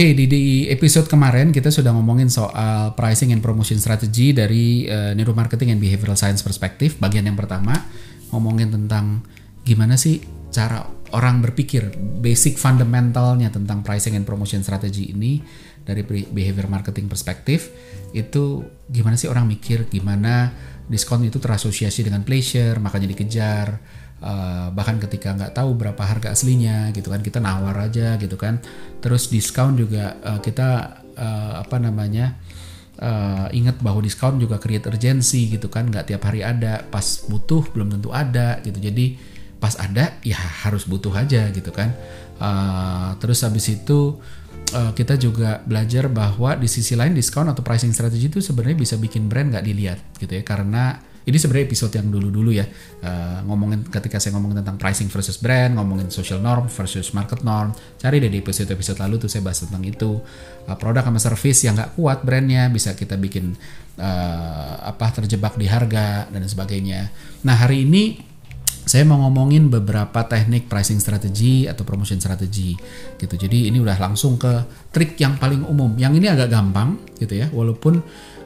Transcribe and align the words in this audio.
Oke, 0.00 0.16
di, 0.16 0.24
di 0.24 0.64
episode 0.72 1.12
kemarin 1.12 1.52
kita 1.52 1.68
sudah 1.68 1.92
ngomongin 1.92 2.32
soal 2.32 2.96
pricing 2.96 3.36
and 3.36 3.44
promotion 3.44 3.76
strategy 3.76 4.32
dari 4.32 4.88
uh, 4.88 5.12
neuromarketing 5.12 5.76
and 5.76 5.76
behavioral 5.76 6.16
science 6.16 6.40
perspektif. 6.40 6.96
Bagian 6.96 7.28
yang 7.28 7.36
pertama 7.36 7.76
ngomongin 8.32 8.72
tentang 8.72 9.20
gimana 9.60 10.00
sih 10.00 10.24
cara 10.48 10.88
orang 11.12 11.44
berpikir, 11.44 11.92
basic 12.16 12.56
fundamentalnya 12.56 13.52
tentang 13.52 13.84
pricing 13.84 14.16
and 14.16 14.24
promotion 14.24 14.64
strategy 14.64 15.12
ini 15.12 15.44
dari 15.84 16.00
behavior 16.08 16.64
marketing 16.64 17.04
perspektif 17.04 17.68
itu 18.16 18.64
gimana 18.88 19.20
sih 19.20 19.28
orang 19.28 19.44
mikir, 19.44 19.84
gimana 19.84 20.48
diskon 20.88 21.28
itu 21.28 21.36
terasosiasi 21.36 22.08
dengan 22.08 22.24
pleasure, 22.24 22.80
makanya 22.80 23.04
dikejar 23.04 23.76
uh, 24.20 24.68
bahkan 24.72 25.00
ketika 25.00 25.32
nggak 25.34 25.52
tahu 25.56 25.76
berapa 25.76 26.00
harga 26.00 26.32
aslinya 26.32 26.92
gitu 26.92 27.08
kan 27.10 27.20
kita 27.24 27.40
nawar 27.40 27.76
aja 27.76 28.16
gitu 28.20 28.36
kan. 28.36 28.60
Terus 29.00 29.28
diskon 29.32 29.76
juga 29.76 30.16
uh, 30.20 30.40
kita 30.40 31.00
uh, 31.16 31.52
apa 31.64 31.76
namanya 31.80 32.36
uh, 33.00 33.48
ingat 33.52 33.80
bahwa 33.80 34.04
diskon 34.04 34.40
juga 34.40 34.60
create 34.60 34.86
urgency 34.88 35.50
gitu 35.52 35.68
kan 35.72 35.88
nggak 35.88 36.12
tiap 36.12 36.22
hari 36.28 36.44
ada 36.44 36.84
pas 36.88 37.24
butuh 37.26 37.64
belum 37.72 37.98
tentu 37.98 38.12
ada 38.12 38.60
gitu. 38.64 38.78
Jadi 38.78 39.16
pas 39.60 39.76
ada 39.76 40.16
ya 40.24 40.40
harus 40.64 40.88
butuh 40.88 41.12
aja 41.12 41.48
gitu 41.52 41.68
kan. 41.72 41.92
Uh, 42.40 43.12
terus 43.20 43.44
habis 43.44 43.68
itu 43.68 44.16
kita 44.70 45.18
juga 45.18 45.58
belajar 45.66 46.06
bahwa 46.06 46.54
di 46.54 46.70
sisi 46.70 46.94
lain 46.94 47.10
diskon 47.10 47.50
atau 47.50 47.58
pricing 47.58 47.90
strategy 47.90 48.30
itu 48.30 48.38
sebenarnya 48.38 48.78
bisa 48.78 48.94
bikin 49.02 49.26
brand 49.26 49.50
nggak 49.50 49.66
dilihat 49.66 49.98
gitu 50.22 50.30
ya. 50.30 50.46
Karena 50.46 50.94
ini 51.28 51.36
sebenarnya 51.36 51.66
episode 51.68 51.92
yang 51.92 52.08
dulu-dulu 52.08 52.50
ya 52.54 52.64
uh, 53.04 53.44
ngomongin 53.44 53.84
ketika 53.88 54.16
saya 54.16 54.36
ngomongin 54.36 54.64
tentang 54.64 54.80
pricing 54.80 55.12
versus 55.12 55.36
brand 55.36 55.76
ngomongin 55.76 56.08
social 56.08 56.40
norm 56.40 56.66
versus 56.72 57.12
market 57.12 57.44
norm 57.44 57.76
cari 58.00 58.22
deh 58.22 58.32
di 58.32 58.40
episode-episode 58.40 58.98
lalu 59.00 59.20
tuh 59.20 59.28
saya 59.28 59.44
bahas 59.44 59.60
tentang 59.60 59.84
itu 59.84 60.20
uh, 60.68 60.76
produk 60.80 61.04
sama 61.04 61.20
service 61.20 61.60
yang 61.66 61.76
nggak 61.76 61.98
kuat 61.98 62.24
brandnya 62.24 62.72
bisa 62.72 62.96
kita 62.96 63.20
bikin 63.20 63.52
uh, 64.00 64.74
apa 64.80 65.12
terjebak 65.20 65.60
di 65.60 65.68
harga 65.68 66.30
dan 66.32 66.42
sebagainya 66.46 67.12
nah 67.44 67.56
hari 67.56 67.84
ini 67.84 68.30
saya 68.90 69.06
mau 69.06 69.22
ngomongin 69.22 69.70
beberapa 69.70 70.26
teknik 70.26 70.66
pricing 70.66 70.98
strategy 70.98 71.70
atau 71.70 71.86
promotion 71.86 72.18
strategy 72.18 72.74
gitu. 73.22 73.34
Jadi 73.38 73.70
ini 73.70 73.78
udah 73.78 73.94
langsung 74.00 74.34
ke 74.34 74.66
trik 74.90 75.14
yang 75.20 75.38
paling 75.38 75.62
umum. 75.62 75.94
Yang 75.94 76.18
ini 76.18 76.26
agak 76.26 76.50
gampang 76.50 76.98
gitu 77.20 77.38
ya, 77.38 77.46
walaupun 77.54 78.02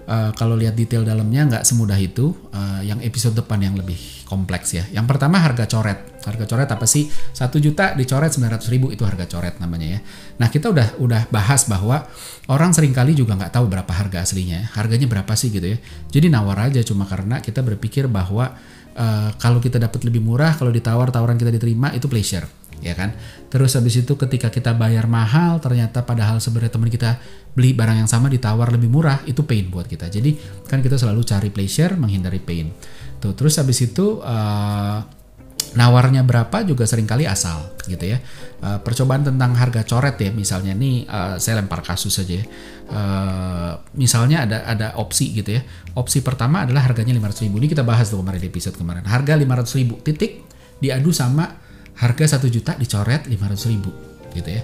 uh, 0.09 0.31
kalau 0.37 0.57
lihat 0.57 0.77
detail 0.77 1.05
dalamnya 1.05 1.49
nggak 1.49 1.65
semudah 1.65 1.99
itu. 2.01 2.33
Uh, 2.53 2.81
yang 2.85 3.01
episode 3.01 3.33
depan 3.33 3.61
yang 3.61 3.75
lebih 3.77 3.97
kompleks 4.29 4.77
ya. 4.77 4.85
Yang 4.93 5.07
pertama 5.17 5.41
harga 5.41 5.65
coret. 5.65 6.21
Harga 6.25 6.45
coret 6.49 6.69
apa 6.69 6.87
sih? 6.89 7.09
Satu 7.33 7.61
juta 7.61 7.93
dicoret 7.97 8.33
900 8.33 8.73
ribu 8.73 8.93
itu 8.93 9.05
harga 9.05 9.25
coret 9.29 9.61
namanya 9.61 9.99
ya. 9.99 10.01
Nah 10.41 10.49
kita 10.49 10.73
udah 10.73 11.01
udah 11.01 11.23
bahas 11.29 11.69
bahwa 11.69 12.05
orang 12.49 12.73
sering 12.73 12.93
kali 12.93 13.13
juga 13.17 13.37
nggak 13.37 13.53
tahu 13.53 13.69
berapa 13.69 13.93
harga 13.93 14.25
aslinya. 14.25 14.73
Harganya 14.77 15.09
berapa 15.09 15.33
sih 15.37 15.53
gitu 15.53 15.77
ya. 15.77 15.79
Jadi 16.09 16.33
nawar 16.33 16.69
aja 16.69 16.81
cuma 16.85 17.05
karena 17.05 17.41
kita 17.41 17.61
berpikir 17.61 18.09
bahwa 18.09 18.53
uh, 18.97 19.31
kalau 19.37 19.61
kita 19.61 19.77
dapat 19.77 20.01
lebih 20.09 20.25
murah, 20.25 20.57
kalau 20.57 20.73
ditawar 20.73 21.13
tawaran 21.13 21.37
kita 21.37 21.53
diterima 21.53 21.93
itu 21.93 22.09
pleasure 22.09 22.64
ya 22.83 22.95
kan. 22.97 23.15
Terus 23.53 23.79
habis 23.79 23.95
itu 24.01 24.19
ketika 24.19 24.51
kita 24.51 24.75
bayar 24.75 25.07
mahal, 25.07 25.63
ternyata 25.63 26.03
padahal 26.03 26.43
sebenarnya 26.43 26.75
teman 26.75 26.91
kita 26.91 27.23
beli 27.55 27.71
barang 27.71 28.03
yang 28.03 28.11
sama 28.11 28.27
ditawar 28.27 28.75
lebih 28.75 28.91
murah, 28.91 29.23
itu 29.29 29.47
pain 29.47 29.71
buat 29.71 29.87
kita. 29.87 30.11
Jadi 30.11 30.35
kan 30.67 30.83
kita 30.83 30.99
selalu 30.99 31.23
cari 31.23 31.49
pleasure, 31.55 31.95
menghindari 31.95 32.43
pain. 32.43 32.75
Tuh, 33.23 33.33
terus 33.39 33.55
habis 33.63 33.79
itu 33.79 34.19
uh, 34.21 34.99
nawarnya 35.75 36.23
berapa 36.23 36.63
juga 36.63 36.87
sering 36.87 37.07
kali 37.07 37.27
asal 37.27 37.75
gitu 37.87 38.05
ya. 38.05 38.19
Uh, 38.65 38.81
percobaan 38.81 39.27
tentang 39.27 39.55
harga 39.55 39.87
coret 39.87 40.17
ya, 40.19 40.31
misalnya 40.35 40.73
nih 40.73 41.05
uh, 41.07 41.37
saya 41.39 41.63
lempar 41.63 41.83
kasus 41.83 42.15
saja. 42.15 42.41
Ya. 42.41 42.45
Uh, 42.85 43.73
misalnya 43.97 44.45
ada 44.45 44.67
ada 44.67 44.87
opsi 44.99 45.35
gitu 45.35 45.57
ya. 45.59 45.63
Opsi 45.95 46.21
pertama 46.27 46.67
adalah 46.67 46.91
harganya 46.91 47.15
500 47.15 47.45
ribu. 47.49 47.63
Ini 47.63 47.69
kita 47.71 47.87
bahas 47.87 48.11
tuh 48.11 48.19
kemarin 48.23 48.41
di 48.43 48.49
episode 48.51 48.77
kemarin. 48.79 49.07
Harga 49.07 49.39
500 49.39 49.79
ribu 49.79 49.95
titik 50.03 50.43
diadu 50.83 51.15
sama 51.15 51.64
harga 51.99 52.39
satu 52.39 52.51
juta 52.51 52.75
dicoret 52.75 53.27
500 53.31 53.73
ribu 53.73 53.91
gitu 54.35 54.51
ya. 54.51 54.63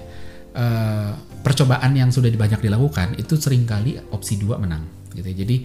Uh, 0.51 1.15
percobaan 1.41 1.95
yang 1.95 2.11
sudah 2.11 2.27
banyak 2.27 2.59
dilakukan 2.59 3.15
itu 3.15 3.39
sering 3.39 3.63
kali 3.63 3.95
opsi 4.11 4.35
dua 4.35 4.59
menang 4.59 4.83
gitu 5.15 5.23
ya. 5.31 5.35
jadi 5.47 5.63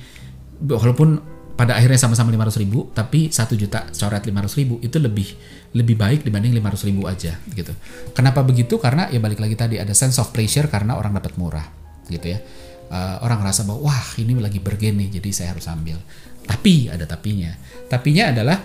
walaupun 0.63 1.19
pada 1.57 1.73
akhirnya 1.73 1.97
sama-sama 1.97 2.29
500 2.37 2.63
ribu 2.63 2.93
tapi 2.93 3.33
satu 3.33 3.57
juta 3.57 3.89
coret 3.89 4.23
500 4.29 4.61
ribu 4.61 4.77
itu 4.85 5.01
lebih 5.01 5.29
lebih 5.73 5.97
baik 5.97 6.21
dibanding 6.21 6.53
500 6.61 6.89
ribu 6.93 7.09
aja 7.09 7.41
gitu. 7.57 7.73
Kenapa 8.13 8.45
begitu? 8.45 8.77
Karena 8.77 9.09
ya 9.09 9.17
balik 9.19 9.41
lagi 9.41 9.57
tadi 9.57 9.81
ada 9.81 9.97
sense 9.97 10.21
of 10.21 10.31
pressure 10.37 10.69
karena 10.69 11.01
orang 11.01 11.17
dapat 11.17 11.33
murah 11.41 11.65
gitu 12.13 12.37
ya. 12.37 12.39
Uh, 12.87 13.19
orang 13.25 13.43
ngerasa 13.43 13.67
bahwa 13.67 13.91
wah 13.91 14.05
ini 14.21 14.37
lagi 14.39 14.63
bergen 14.63 15.01
nih 15.01 15.17
jadi 15.19 15.29
saya 15.33 15.49
harus 15.57 15.65
ambil. 15.67 15.97
Tapi 16.45 16.93
ada 16.93 17.09
tapinya. 17.09 17.51
Tapinya 17.89 18.31
adalah 18.37 18.59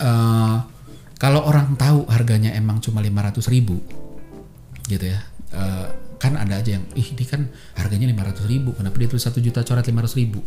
uh, 0.00 0.56
kalau 1.16 1.44
orang 1.48 1.76
tahu 1.80 2.04
harganya 2.12 2.52
emang 2.52 2.80
cuma 2.84 3.00
500 3.00 3.40
ribu 3.52 3.80
gitu 4.86 5.04
ya 5.10 5.20
uh, 5.56 5.88
kan 6.16 6.36
ada 6.40 6.60
aja 6.60 6.80
yang 6.80 6.84
ih 6.96 7.12
ini 7.12 7.24
kan 7.28 7.44
harganya 7.76 8.08
500 8.08 8.48
ribu 8.48 8.72
kenapa 8.72 8.96
dia 8.96 9.08
tulis 9.08 9.24
1 9.24 9.36
juta 9.44 9.60
coret 9.62 9.84
500 9.84 10.20
ribu? 10.20 10.40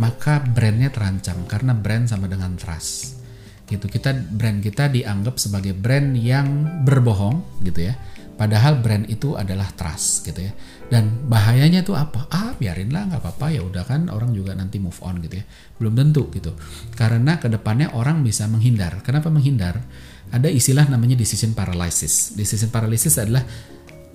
Maka 0.00 0.40
brandnya 0.40 0.88
terancam 0.88 1.44
karena 1.44 1.72
brand 1.76 2.08
sama 2.08 2.30
dengan 2.30 2.54
trust 2.56 3.20
gitu. 3.66 3.88
Kita 3.88 4.12
brand 4.14 4.60
kita 4.60 4.92
dianggap 4.92 5.40
sebagai 5.40 5.72
brand 5.72 6.14
yang 6.16 6.82
berbohong 6.84 7.64
gitu 7.64 7.90
ya 7.90 7.94
Padahal 8.40 8.80
brand 8.80 9.04
itu 9.04 9.36
adalah 9.36 9.68
trust 9.76 10.24
gitu 10.24 10.40
ya. 10.40 10.56
Dan 10.88 11.28
bahayanya 11.28 11.84
tuh 11.84 11.92
apa? 11.92 12.24
Ah 12.32 12.56
biarinlah 12.56 13.12
nggak 13.12 13.20
apa-apa 13.20 13.52
ya 13.52 13.60
udah 13.60 13.84
kan 13.84 14.08
orang 14.08 14.32
juga 14.32 14.56
nanti 14.56 14.80
move 14.80 14.96
on 15.04 15.20
gitu 15.20 15.36
ya. 15.36 15.44
Belum 15.76 15.92
tentu 15.92 16.32
gitu. 16.32 16.56
Karena 16.96 17.36
ke 17.36 17.52
depannya 17.52 17.92
orang 17.92 18.24
bisa 18.24 18.48
menghindar. 18.48 19.04
Kenapa 19.04 19.28
menghindar? 19.28 19.84
Ada 20.32 20.48
istilah 20.48 20.88
namanya 20.88 21.20
decision 21.20 21.52
paralysis. 21.52 22.32
Decision 22.32 22.72
paralysis 22.72 23.20
adalah 23.20 23.44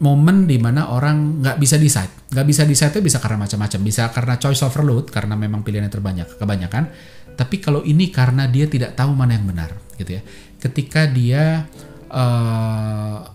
momen 0.01 0.49
di 0.49 0.57
mana 0.57 0.89
orang 0.89 1.45
nggak 1.45 1.61
bisa 1.61 1.77
decide. 1.77 2.33
Nggak 2.33 2.47
bisa 2.49 2.61
decide 2.65 2.97
itu 2.97 3.05
bisa 3.05 3.21
karena 3.21 3.45
macam-macam. 3.45 3.79
Bisa 3.85 4.09
karena 4.09 4.41
choice 4.41 4.65
overload 4.65 5.13
karena 5.13 5.37
memang 5.37 5.61
pilihannya 5.61 5.93
terbanyak 5.93 6.41
kebanyakan. 6.41 6.89
Tapi 7.37 7.61
kalau 7.61 7.85
ini 7.85 8.09
karena 8.09 8.49
dia 8.49 8.65
tidak 8.65 8.97
tahu 8.97 9.13
mana 9.13 9.37
yang 9.37 9.45
benar 9.45 9.69
gitu 10.01 10.17
ya. 10.17 10.25
Ketika 10.57 11.05
dia 11.05 11.69
uh, 12.09 13.34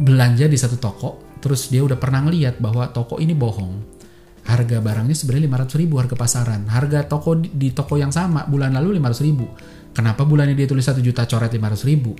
belanja 0.00 0.48
di 0.48 0.56
satu 0.56 0.80
toko, 0.80 1.36
terus 1.44 1.68
dia 1.68 1.84
udah 1.84 2.00
pernah 2.00 2.24
ngeliat 2.24 2.56
bahwa 2.56 2.88
toko 2.88 3.20
ini 3.20 3.36
bohong. 3.36 4.00
Harga 4.48 4.80
barangnya 4.80 5.12
sebenarnya 5.12 5.68
500 5.68 5.80
ribu 5.84 5.94
harga 6.00 6.16
pasaran. 6.16 6.64
Harga 6.72 7.04
toko 7.04 7.36
di, 7.36 7.52
di 7.52 7.68
toko 7.76 8.00
yang 8.00 8.08
sama 8.08 8.48
bulan 8.48 8.72
lalu 8.72 8.96
500 8.96 9.28
ribu. 9.28 9.46
Kenapa 9.92 10.24
bulannya 10.24 10.56
dia 10.56 10.64
tulis 10.64 10.88
1 10.88 10.96
juta 11.04 11.28
coret 11.28 11.52
500 11.52 11.84
ribu? 11.84 12.16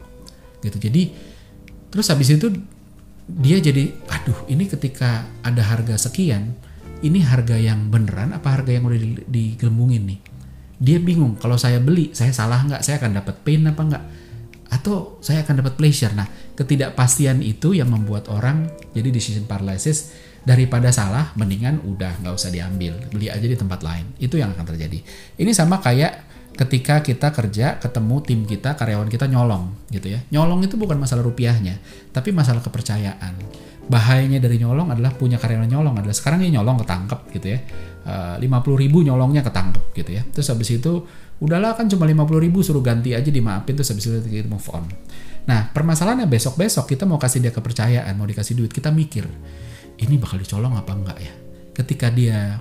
Gitu. 0.60 0.76
Jadi 0.76 1.02
terus 1.88 2.06
habis 2.12 2.28
itu 2.28 2.52
dia 3.30 3.56
jadi, 3.62 3.88
aduh 4.10 4.46
ini 4.52 4.68
ketika 4.68 5.24
ada 5.40 5.62
harga 5.64 5.96
sekian, 5.96 6.52
ini 7.00 7.24
harga 7.24 7.56
yang 7.56 7.88
beneran 7.88 8.36
apa 8.36 8.60
harga 8.60 8.76
yang 8.76 8.84
udah 8.84 9.24
digelembungin 9.24 10.04
nih? 10.04 10.20
Dia 10.80 10.98
bingung, 11.00 11.36
kalau 11.40 11.56
saya 11.56 11.80
beli, 11.80 12.12
saya 12.12 12.32
salah 12.32 12.60
nggak? 12.64 12.80
Saya 12.84 13.00
akan 13.00 13.20
dapat 13.20 13.34
pain 13.40 13.64
apa 13.64 13.82
nggak? 13.84 14.04
Atau 14.70 15.18
saya 15.20 15.42
akan 15.42 15.60
dapat 15.60 15.74
pleasure? 15.74 16.14
Nah, 16.14 16.30
ketidakpastian 16.54 17.42
itu 17.42 17.74
yang 17.74 17.90
membuat 17.90 18.30
orang 18.30 18.70
jadi 18.94 19.10
decision 19.10 19.44
paralysis. 19.44 20.30
Daripada 20.40 20.88
salah 20.88 21.36
mendingan 21.36 21.84
udah 21.84 22.24
nggak 22.24 22.32
usah 22.32 22.48
diambil. 22.48 22.96
Beli 23.12 23.28
aja 23.28 23.44
di 23.44 23.52
tempat 23.52 23.84
lain. 23.84 24.16
Itu 24.16 24.40
yang 24.40 24.56
akan 24.56 24.64
terjadi. 24.72 25.04
Ini 25.36 25.52
sama 25.52 25.84
kayak 25.84 26.32
ketika 26.56 27.04
kita 27.04 27.28
kerja 27.28 27.76
ketemu 27.76 28.16
tim 28.24 28.40
kita 28.48 28.72
karyawan 28.72 29.12
kita 29.12 29.28
nyolong 29.28 29.76
gitu 29.92 30.08
ya. 30.08 30.24
Nyolong 30.32 30.64
itu 30.64 30.80
bukan 30.80 30.96
masalah 30.96 31.20
rupiahnya 31.28 31.76
tapi 32.16 32.32
masalah 32.32 32.64
kepercayaan. 32.64 33.36
Bahayanya 33.84 34.40
dari 34.40 34.56
nyolong 34.56 34.88
adalah 34.88 35.12
punya 35.12 35.36
karyawan 35.36 35.68
nyolong. 35.68 36.00
Adalah 36.00 36.16
sekarang 36.16 36.40
ini 36.40 36.56
nyolong 36.56 36.80
ketangkep 36.88 37.20
gitu 37.36 37.46
ya. 37.52 37.58
Eh, 38.00 38.34
lima 38.40 38.64
puluh 38.64 38.80
ribu 38.80 39.04
nyolongnya 39.04 39.44
ketangkep 39.44 39.92
gitu 39.92 40.10
ya. 40.16 40.24
Terus 40.24 40.48
habis 40.48 40.72
itu 40.72 41.04
udahlah 41.40 41.72
kan 41.74 41.88
cuma 41.88 42.04
lima 42.04 42.28
puluh 42.28 42.44
ribu 42.44 42.60
suruh 42.60 42.84
ganti 42.84 43.16
aja 43.16 43.32
dimaafin 43.32 43.72
terus 43.72 43.90
habis 43.90 44.06
itu 44.06 44.20
kita 44.28 44.48
move 44.48 44.68
on 44.70 44.84
Nah, 45.48 45.72
permasalahannya 45.72 46.28
besok-besok 46.28 46.94
kita 46.94 47.08
mau 47.08 47.16
kasih 47.16 47.40
dia 47.40 47.52
kepercayaan, 47.54 48.12
mau 48.14 48.28
dikasih 48.28 48.54
duit, 48.60 48.72
kita 48.74 48.92
mikir, 48.92 49.24
ini 49.98 50.14
bakal 50.20 50.36
dicolong 50.36 50.76
apa 50.76 50.92
enggak 50.92 51.18
ya? 51.18 51.32
Ketika 51.72 52.12
dia 52.12 52.60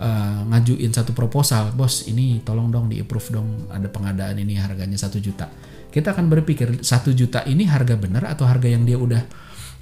uh, 0.00 0.40
ngajuin 0.48 0.90
satu 0.94 1.12
proposal, 1.12 1.70
bos 1.76 2.08
ini 2.08 2.40
tolong 2.40 2.72
dong 2.72 2.88
di 2.88 2.98
approve 2.98 3.28
dong, 3.28 3.48
ada 3.68 3.86
pengadaan 3.92 4.40
ini 4.40 4.56
harganya 4.56 4.96
satu 4.96 5.20
juta. 5.20 5.52
Kita 5.88 6.16
akan 6.16 6.26
berpikir 6.32 6.80
satu 6.80 7.12
juta 7.12 7.44
ini 7.44 7.68
harga 7.68 7.96
benar 7.96 8.24
atau 8.28 8.44
harga 8.48 8.68
yang 8.68 8.84
dia 8.88 8.96
udah 8.96 9.22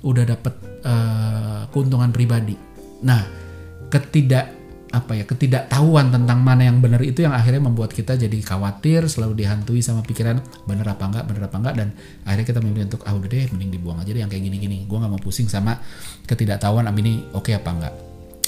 udah 0.06 0.24
dapat 0.26 0.54
uh, 0.86 1.62
keuntungan 1.70 2.10
pribadi. 2.10 2.54
Nah, 3.06 3.22
ketidak 3.90 4.50
apa 4.96 5.12
ya 5.12 5.28
ketidaktahuan 5.28 6.08
tentang 6.08 6.40
mana 6.40 6.64
yang 6.64 6.80
benar 6.80 7.04
itu 7.04 7.20
yang 7.20 7.36
akhirnya 7.36 7.68
membuat 7.68 7.92
kita 7.92 8.16
jadi 8.16 8.38
khawatir 8.40 9.04
selalu 9.04 9.44
dihantui 9.44 9.84
sama 9.84 10.00
pikiran 10.00 10.40
benar 10.64 10.96
apa 10.96 11.04
enggak 11.04 11.24
benar 11.28 11.42
apa 11.52 11.56
enggak 11.60 11.74
dan 11.76 11.88
akhirnya 12.24 12.46
kita 12.48 12.60
memilih 12.64 12.88
untuk 12.88 13.02
ah 13.04 13.12
udah 13.12 13.28
deh 13.28 13.46
mending 13.52 13.70
dibuang 13.76 14.00
aja 14.00 14.10
deh 14.16 14.22
yang 14.24 14.32
kayak 14.32 14.44
gini-gini. 14.48 14.88
Gue 14.88 14.96
nggak 14.96 15.12
mau 15.12 15.20
pusing 15.20 15.52
sama 15.52 15.76
ketidaktahuan 16.24 16.88
am 16.88 16.96
ini 16.96 17.28
oke 17.36 17.52
okay 17.52 17.60
apa 17.60 17.70
enggak? 17.70 17.94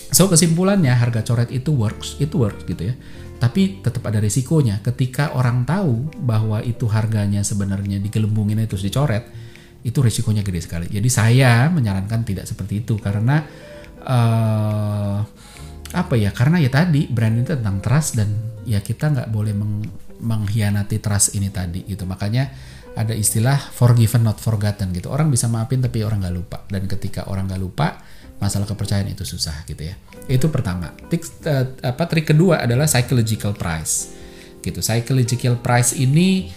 So 0.08 0.24
kesimpulannya 0.32 0.96
harga 0.96 1.20
coret 1.20 1.52
itu 1.52 1.68
works 1.76 2.16
itu 2.16 2.34
works 2.40 2.64
gitu 2.64 2.88
ya. 2.88 2.94
Tapi 3.38 3.84
tetap 3.84 4.02
ada 4.08 4.18
risikonya. 4.18 4.82
Ketika 4.82 5.36
orang 5.36 5.62
tahu 5.62 6.10
bahwa 6.24 6.58
itu 6.64 6.90
harganya 6.90 7.44
sebenarnya 7.46 8.02
digelembungin 8.02 8.58
itu 8.64 8.74
dicoret 8.74 9.28
itu 9.86 9.98
risikonya 10.02 10.42
gede 10.42 10.60
sekali. 10.64 10.86
Jadi 10.90 11.06
saya 11.06 11.70
menyarankan 11.70 12.26
tidak 12.26 12.50
seperti 12.50 12.82
itu 12.82 12.98
karena 12.98 13.46
uh, 14.02 15.22
apa 15.94 16.14
ya? 16.16 16.30
Karena 16.34 16.60
ya 16.60 16.68
tadi 16.68 17.08
brand 17.08 17.40
itu 17.40 17.54
tentang 17.56 17.80
trust 17.80 18.18
dan 18.18 18.28
ya 18.68 18.80
kita 18.84 19.12
nggak 19.12 19.28
boleh 19.32 19.54
meng, 19.56 19.84
mengkhianati 20.20 21.00
trust 21.00 21.36
ini 21.38 21.48
tadi 21.48 21.84
gitu. 21.88 22.04
Makanya 22.04 22.50
ada 22.98 23.14
istilah 23.14 23.56
forgiven 23.56 24.26
not 24.26 24.42
forgotten 24.42 24.90
gitu. 24.90 25.08
Orang 25.08 25.30
bisa 25.30 25.46
maafin 25.46 25.80
tapi 25.80 26.02
orang 26.02 26.24
nggak 26.24 26.36
lupa. 26.36 26.58
Dan 26.66 26.84
ketika 26.90 27.30
orang 27.30 27.48
nggak 27.48 27.62
lupa 27.62 28.02
masalah 28.38 28.66
kepercayaan 28.66 29.10
itu 29.10 29.24
susah 29.24 29.64
gitu 29.64 29.86
ya. 29.86 29.94
Itu 30.26 30.50
pertama. 30.52 30.92
Trik 31.08 31.22
uh, 31.46 31.64
apa 31.82 32.04
trik 32.10 32.34
kedua 32.34 32.64
adalah 32.66 32.90
psychological 32.90 33.54
price 33.54 34.12
gitu. 34.60 34.82
Psychological 34.82 35.58
price 35.62 35.96
ini 35.96 36.50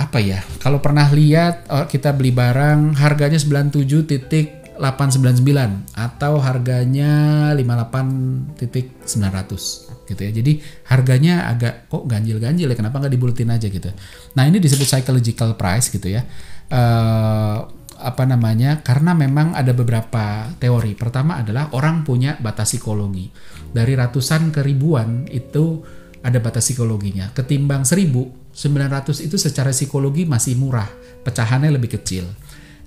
apa 0.00 0.16
ya 0.16 0.40
kalau 0.64 0.80
pernah 0.80 1.04
lihat 1.12 1.68
oh, 1.68 1.84
kita 1.84 2.16
beli 2.16 2.32
barang 2.32 2.96
harganya 2.96 3.36
97 3.36 4.08
titik 4.08 4.59
899 4.80 5.92
atau 5.92 6.40
harganya 6.40 7.12
58.900 7.52 10.08
gitu 10.08 10.20
ya. 10.24 10.32
Jadi 10.32 10.52
harganya 10.88 11.52
agak 11.52 11.92
kok 11.92 12.08
ganjil-ganjil 12.08 12.72
ya 12.72 12.76
kenapa 12.76 13.04
nggak 13.04 13.12
dibulutin 13.12 13.52
aja 13.52 13.68
gitu. 13.68 13.92
Nah, 14.34 14.48
ini 14.48 14.56
disebut 14.56 14.88
psychological 14.88 15.52
price 15.60 15.92
gitu 15.92 16.08
ya. 16.08 16.24
Uh, 16.72 17.68
apa 18.00 18.24
namanya? 18.24 18.80
Karena 18.80 19.12
memang 19.12 19.52
ada 19.52 19.76
beberapa 19.76 20.48
teori. 20.56 20.96
Pertama 20.96 21.36
adalah 21.36 21.68
orang 21.76 22.00
punya 22.00 22.40
batas 22.40 22.72
psikologi. 22.72 23.28
Dari 23.70 23.92
ratusan 23.92 24.48
ke 24.48 24.64
ribuan 24.64 25.28
itu 25.28 25.84
ada 26.24 26.40
batas 26.40 26.72
psikologinya. 26.72 27.36
Ketimbang 27.36 27.84
1900 27.84 28.56
itu 29.20 29.36
secara 29.36 29.76
psikologi 29.76 30.24
masih 30.24 30.56
murah, 30.56 30.88
pecahannya 31.20 31.68
lebih 31.68 32.00
kecil 32.00 32.24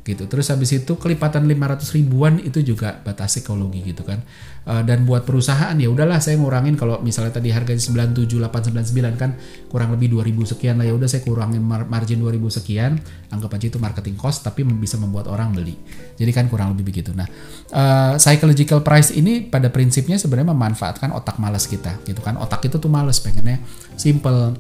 gitu. 0.04 0.28
Terus 0.28 0.52
habis 0.52 0.76
itu 0.76 1.00
kelipatan 1.00 1.48
500 1.48 1.96
ribuan 1.96 2.36
itu 2.44 2.60
juga 2.60 3.00
batas 3.00 3.40
psikologi 3.40 3.80
gitu 3.88 4.04
kan. 4.04 4.20
Uh, 4.64 4.80
dan 4.84 5.04
buat 5.04 5.28
perusahaan 5.28 5.76
ya 5.76 5.92
udahlah 5.92 6.24
saya 6.24 6.40
ngurangin 6.40 6.80
kalau 6.80 7.00
misalnya 7.04 7.36
tadi 7.36 7.52
harganya 7.52 7.84
97899 8.16 9.20
kan 9.20 9.36
kurang 9.68 9.92
lebih 9.92 10.16
2000 10.16 10.56
sekian 10.56 10.80
lah 10.80 10.88
ya 10.88 10.96
udah 10.96 11.08
saya 11.08 11.20
kurangin 11.20 11.60
mar 11.60 11.84
margin 11.88 12.24
2000 12.24 12.60
sekian, 12.64 12.96
anggap 13.32 13.60
aja 13.60 13.66
itu 13.72 13.80
marketing 13.80 14.16
cost 14.16 14.44
tapi 14.44 14.68
bisa 14.68 15.00
membuat 15.00 15.32
orang 15.32 15.56
beli. 15.56 15.76
Jadi 16.20 16.32
kan 16.36 16.48
kurang 16.52 16.76
lebih 16.76 16.96
begitu. 16.96 17.16
Nah, 17.16 17.28
uh, 17.72 18.16
psychological 18.20 18.84
price 18.84 19.16
ini 19.16 19.44
pada 19.48 19.72
prinsipnya 19.72 20.20
sebenarnya 20.20 20.52
memanfaatkan 20.52 21.12
otak 21.16 21.40
malas 21.40 21.68
kita 21.68 22.00
gitu 22.04 22.20
kan. 22.20 22.36
Otak 22.40 22.64
itu 22.68 22.76
tuh 22.80 22.92
males 22.92 23.20
pengennya 23.24 23.60
simple. 23.96 24.56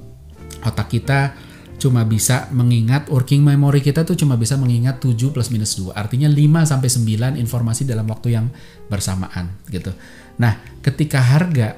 Otak 0.64 0.88
kita 0.88 1.36
cuma 1.82 2.08
bisa 2.08 2.48
mengingat 2.56 3.12
working 3.12 3.44
memory 3.44 3.84
kita 3.84 4.08
tuh 4.08 4.16
cuma 4.16 4.40
bisa 4.40 4.56
mengingat 4.56 5.04
7 5.04 5.34
plus 5.34 5.52
minus 5.52 5.76
2. 5.76 5.92
Artinya 5.92 6.32
5 6.32 6.70
sampai 6.70 6.90
9 6.90 7.42
informasi 7.42 7.84
dalam 7.84 8.08
waktu 8.08 8.38
yang 8.38 8.48
bersamaan 8.88 9.60
gitu. 9.68 9.92
Nah, 10.40 10.60
ketika 10.80 11.20
harga 11.20 11.76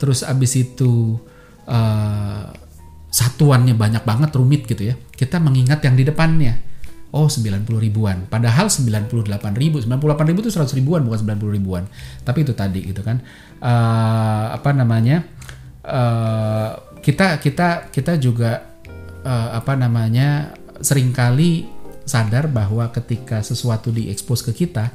terus 0.00 0.26
abis 0.26 0.58
itu 0.58 1.18
uh, 1.68 2.46
satuannya 3.14 3.78
banyak 3.78 4.02
banget 4.02 4.30
rumit 4.34 4.66
gitu 4.66 4.90
ya. 4.90 4.94
Kita 5.14 5.38
mengingat 5.38 5.84
yang 5.86 5.94
di 5.94 6.02
depannya. 6.02 6.54
Oh 7.14 7.30
90 7.30 7.62
ribuan. 7.78 8.26
Padahal 8.26 8.66
98 8.66 9.14
ribu. 9.54 9.78
98 9.78 10.30
ribu 10.34 10.38
itu 10.42 10.50
100 10.50 10.74
ribuan 10.74 11.06
bukan 11.06 11.38
90 11.38 11.46
ribuan. 11.54 11.86
Tapi 12.26 12.42
itu 12.42 12.58
tadi 12.58 12.90
gitu 12.90 13.06
kan. 13.06 13.22
Uh, 13.62 14.50
apa 14.50 14.74
namanya? 14.74 15.22
Uh, 15.86 16.74
kita 17.04 17.38
kita 17.38 17.92
kita 17.94 18.18
juga 18.18 18.73
uh, 19.24 19.56
apa 19.56 19.74
namanya 19.74 20.54
sering 20.78 21.10
kali 21.10 21.66
sadar 22.04 22.52
bahwa 22.52 22.92
ketika 22.92 23.40
sesuatu 23.40 23.88
diekspos 23.88 24.44
ke 24.44 24.52
kita 24.52 24.92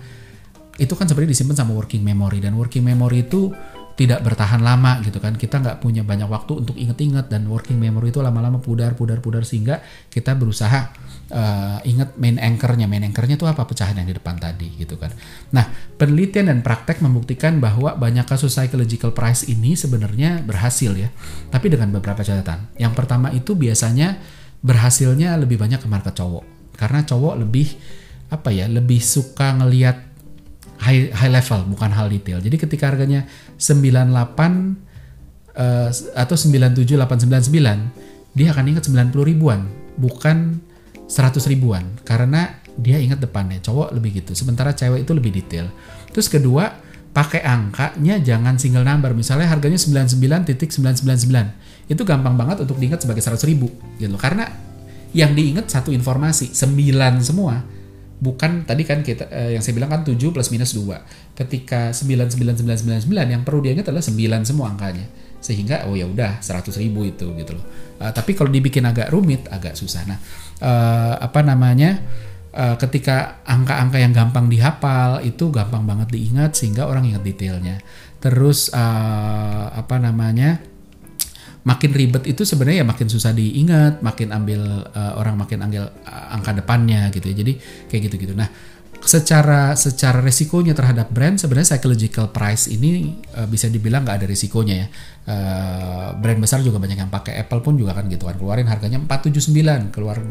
itu 0.80 0.94
kan 0.96 1.10
sebenarnya 1.10 1.36
disimpan 1.36 1.58
sama 1.60 1.76
working 1.76 2.06
memory. 2.06 2.40
Dan 2.40 2.56
working 2.56 2.86
memory 2.88 3.28
itu 3.28 3.52
tidak 4.00 4.24
bertahan 4.24 4.64
lama 4.64 5.04
gitu 5.04 5.20
kan. 5.20 5.36
Kita 5.36 5.60
nggak 5.60 5.84
punya 5.84 6.08
banyak 6.08 6.31
waktu 6.31 6.64
untuk 6.64 6.80
inget-inget 6.80 7.28
dan 7.28 7.44
working 7.52 7.76
memory 7.76 8.16
itu 8.16 8.24
lama-lama 8.24 8.64
pudar 8.64 8.96
pudar 8.96 9.20
pudar 9.20 9.44
sehingga 9.44 9.84
kita 10.08 10.40
berusaha 10.40 10.96
uh, 11.34 11.78
inget 11.86 12.14
main 12.18 12.38
anchornya. 12.38 12.86
Main 12.86 13.10
anchornya 13.10 13.38
itu 13.38 13.46
apa? 13.46 13.66
Pecahan 13.66 13.98
yang 13.98 14.08
di 14.10 14.16
depan 14.18 14.38
tadi 14.38 14.70
gitu 14.78 14.98
kan. 14.98 15.14
Nah 15.56 15.70
penelitian 15.98 16.54
dan 16.54 16.60
praktek 16.62 17.02
membuktikan 17.02 17.58
bahwa 17.62 17.96
banyak 17.98 18.26
kasus 18.26 18.54
psychological 18.54 19.14
price 19.14 19.46
ini 19.48 19.74
sebenarnya 19.74 20.44
berhasil 20.44 20.94
ya. 20.94 21.10
Tapi 21.50 21.72
dengan 21.72 21.94
beberapa 21.94 22.22
catatan. 22.22 22.74
Yang 22.78 22.94
pertama 22.98 23.34
itu 23.34 23.54
biasanya 23.54 24.20
berhasilnya 24.60 25.40
lebih 25.40 25.58
banyak 25.58 25.80
ke 25.80 25.88
market 25.88 26.14
cowok. 26.18 26.76
Karena 26.76 27.06
cowok 27.06 27.40
lebih 27.40 27.68
apa 28.30 28.54
ya 28.54 28.70
lebih 28.70 29.02
suka 29.02 29.58
ngelihat 29.58 30.06
high 30.80 31.12
high 31.12 31.34
level 31.34 31.66
bukan 31.74 31.92
hal 31.92 32.08
detail. 32.08 32.40
Jadi 32.40 32.56
ketika 32.56 32.94
harganya 32.94 33.26
98 33.58 34.16
uh, 34.16 34.22
eh, 35.58 35.90
atau 36.16 36.36
97899 36.38 38.38
dia 38.38 38.48
akan 38.54 38.66
ingat 38.70 38.84
90 38.88 39.12
ribuan. 39.26 39.66
Bukan 40.00 40.69
100 41.09 41.41
ribuan 41.50 41.97
karena 42.06 42.61
dia 42.79 43.01
ingat 43.01 43.19
depannya. 43.19 43.59
Cowok 43.59 43.91
lebih 43.91 44.23
gitu. 44.23 44.31
Sementara 44.38 44.71
cewek 44.71 45.03
itu 45.03 45.11
lebih 45.11 45.33
detail. 45.33 45.67
Terus 46.13 46.31
kedua 46.31 46.71
pakai 47.11 47.44
angkanya 47.44 48.21
jangan 48.21 48.56
single 48.56 48.85
number. 48.85 49.11
Misalnya 49.11 49.50
harganya 49.50 49.75
99.999. 49.75 51.91
Itu 51.91 52.06
gampang 52.06 52.38
banget 52.38 52.63
untuk 52.63 52.77
diingat 52.77 53.03
sebagai 53.03 53.25
100 53.25 53.50
ribu 53.50 53.67
gitu. 53.97 54.15
Karena 54.15 54.47
yang 55.11 55.33
diingat 55.33 55.73
satu 55.73 55.89
informasi, 55.89 56.53
9 56.53 57.25
semua 57.25 57.65
bukan 58.19 58.67
tadi 58.67 58.83
kan 58.83 59.00
kita 59.00 59.31
eh, 59.31 59.56
yang 59.56 59.63
saya 59.63 59.79
bilang 59.79 59.89
kan 59.89 60.01
7 60.06 60.15
plus 60.29 60.51
minus 60.53 60.75
2. 60.75 61.35
Ketika 61.35 61.95
99999 61.95 63.07
yang 63.09 63.41
perlu 63.47 63.63
diingat 63.63 63.89
adalah 63.89 64.03
9 64.03 64.45
semua 64.45 64.69
angkanya. 64.69 65.07
Sehingga 65.39 65.88
oh 65.88 65.95
ya 65.95 66.06
udah 66.06 66.44
100 66.44 66.69
ribu 66.80 67.07
itu 67.07 67.31
gitu 67.36 67.56
loh. 67.56 67.65
Uh, 68.00 68.12
tapi 68.12 68.36
kalau 68.36 68.51
dibikin 68.51 68.83
agak 68.86 69.12
rumit 69.12 69.47
agak 69.47 69.75
susah. 69.75 70.03
Nah, 70.07 70.19
uh, 70.63 71.15
apa 71.19 71.39
namanya? 71.44 72.00
Uh, 72.50 72.74
ketika 72.81 73.45
angka-angka 73.45 74.01
yang 74.01 74.09
gampang 74.09 74.50
dihafal 74.50 75.21
itu 75.21 75.53
gampang 75.53 75.86
banget 75.86 76.09
diingat 76.18 76.57
sehingga 76.57 76.89
orang 76.89 77.06
ingat 77.06 77.21
detailnya. 77.21 77.77
Terus 78.18 78.73
uh, 78.73 79.69
apa 79.69 80.02
namanya? 80.02 80.59
makin 81.59 81.92
ribet 81.92 82.23
itu 82.25 82.47
sebenarnya 82.47 82.81
ya 82.81 82.87
makin 82.87 83.07
susah 83.11 83.35
diingat, 83.35 83.99
makin 83.99 84.31
ambil 84.31 84.90
uh, 84.95 85.14
orang 85.19 85.35
makin 85.35 85.59
ambil 85.61 85.92
angka 86.07 86.56
depannya 86.56 87.11
gitu 87.11 87.30
ya. 87.30 87.35
Jadi 87.35 87.54
kayak 87.92 88.02
gitu-gitu. 88.09 88.33
Nah, 88.33 88.49
secara 89.09 89.73
secara 89.73 90.21
resikonya 90.21 90.78
terhadap 90.78 91.09
brand 91.09 91.42
sebenarnya 91.42 91.73
psychological 91.73 92.30
price 92.30 92.69
ini 92.69 93.18
uh, 93.33 93.49
bisa 93.49 93.66
dibilang 93.66 94.06
nggak 94.06 94.21
ada 94.21 94.28
resikonya 94.30 94.85
ya. 94.85 94.87
Uh, 95.30 96.09
brand 96.18 96.42
besar 96.42 96.61
juga 96.61 96.81
banyak 96.81 96.97
yang 96.97 97.09
pakai 97.09 97.37
Apple 97.42 97.61
pun 97.61 97.78
juga 97.78 97.94
kan 97.97 98.06
gitu 98.09 98.25
kan 98.25 98.37
keluarin 98.37 98.69
harganya 98.69 99.01
479, 99.01 99.94
keluar 99.94 100.21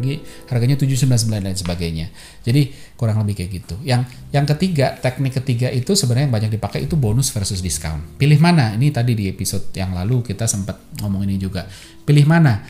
harganya 0.51 0.77
799 0.79 1.43
dan 1.43 1.55
sebagainya. 1.59 2.07
Jadi 2.47 2.71
kurang 2.95 3.19
lebih 3.27 3.43
kayak 3.43 3.51
gitu. 3.63 3.75
Yang 3.83 4.15
yang 4.31 4.47
ketiga, 4.47 4.95
teknik 4.95 5.43
ketiga 5.43 5.75
itu 5.75 5.99
sebenarnya 5.99 6.31
yang 6.31 6.35
banyak 6.39 6.51
dipakai 6.55 6.87
itu 6.87 6.95
bonus 6.95 7.35
versus 7.35 7.59
discount. 7.59 8.15
Pilih 8.15 8.39
mana? 8.39 8.79
Ini 8.79 8.95
tadi 8.95 9.19
di 9.19 9.27
episode 9.27 9.75
yang 9.75 9.91
lalu 9.91 10.23
kita 10.23 10.47
sempat 10.47 10.99
ngomong 11.03 11.27
ini 11.27 11.35
juga. 11.35 11.67
Pilih 12.07 12.31
mana? 12.31 12.63